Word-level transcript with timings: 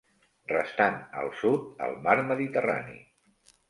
Restant 0.51 0.97
al 1.25 1.31
sud 1.43 1.87
el 1.91 1.97
mar 2.09 2.19
mediterrani. 2.35 3.03